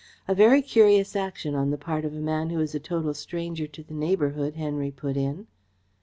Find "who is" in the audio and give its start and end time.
2.49-2.73